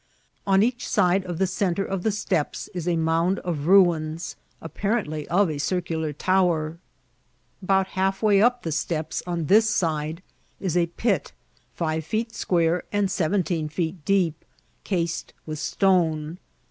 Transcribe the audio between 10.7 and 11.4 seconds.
a pit